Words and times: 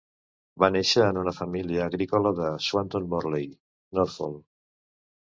Va 0.61 0.67
néixer 0.75 1.01
en 1.07 1.19
una 1.23 1.33
família 1.39 1.83
agrícola 1.89 2.31
de 2.39 2.47
Swanton 2.69 3.05
Morley, 3.13 3.47
Norfolk. 3.99 4.41